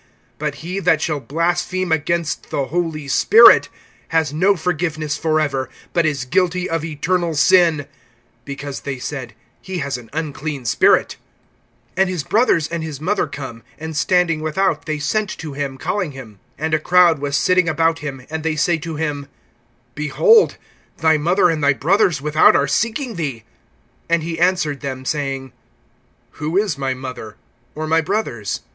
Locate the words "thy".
20.97-21.15, 21.63-21.73